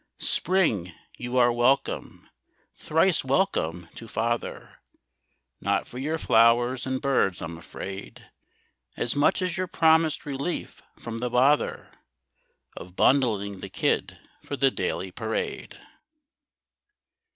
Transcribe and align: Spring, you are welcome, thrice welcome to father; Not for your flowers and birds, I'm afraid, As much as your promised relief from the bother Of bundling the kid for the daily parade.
Spring, 0.17 0.93
you 1.15 1.37
are 1.37 1.53
welcome, 1.53 2.27
thrice 2.73 3.23
welcome 3.23 3.87
to 3.93 4.07
father; 4.07 4.79
Not 5.59 5.85
for 5.87 5.99
your 5.99 6.17
flowers 6.17 6.87
and 6.87 6.99
birds, 6.99 7.39
I'm 7.39 7.55
afraid, 7.55 8.25
As 8.97 9.15
much 9.15 9.43
as 9.43 9.57
your 9.59 9.67
promised 9.67 10.25
relief 10.25 10.81
from 10.97 11.19
the 11.19 11.29
bother 11.29 11.91
Of 12.75 12.95
bundling 12.95 13.59
the 13.59 13.69
kid 13.69 14.17
for 14.43 14.57
the 14.57 14.71
daily 14.71 15.11
parade. 15.11 15.77